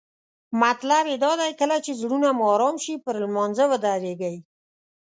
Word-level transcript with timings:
مطلب 0.61 1.03
یې 1.11 1.17
دا 1.23 1.31
دی 1.41 1.51
کله 1.59 1.77
چې 1.85 1.91
زړونه 2.01 2.29
مو 2.37 2.43
آرام 2.53 2.75
شي 2.83 2.93
پر 3.03 3.15
لمانځه 3.23 3.63
ودریږئ. 3.71 4.35